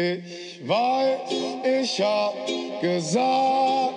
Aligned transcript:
Ich 0.00 0.66
weiß, 0.66 1.18
ich 1.62 2.00
hab 2.00 2.32
gesagt, 2.80 3.92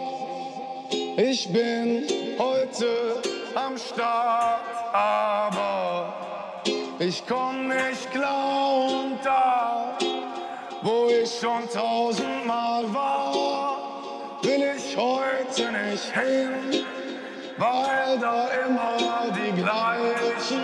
ich 1.16 1.48
bin 1.48 2.06
heute 2.38 3.22
am 3.56 3.78
Start, 3.78 4.60
aber 4.92 6.14
ich 7.00 7.24
komm 7.26 7.70
nicht 7.70 8.12
klar 8.12 8.84
und 8.84 9.20
da, 9.24 9.98
wo 10.82 11.08
ich 11.08 11.40
schon 11.40 11.70
tausendmal 11.74 12.84
war, 12.94 13.78
will 14.42 14.74
ich 14.76 14.98
heute 14.98 15.72
nicht 15.72 16.14
hin, 16.14 16.84
weil 17.58 18.20
da 18.20 18.50
immer 18.66 18.98
die 19.38 19.62
gleichen 19.62 20.63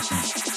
Southeast. 0.00 0.51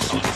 Thank 0.00 0.24
you. 0.24 0.27